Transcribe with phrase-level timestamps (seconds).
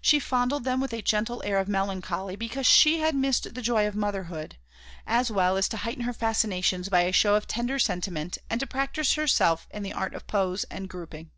[0.00, 3.86] She fondled them with a gentle air of melancholy, because she had missed the joy
[3.86, 4.56] of motherhood,
[5.06, 8.66] as well as to heighten her fascinations by a show of tender sentiment and to
[8.66, 11.30] practise herself in the art of pose and grouping.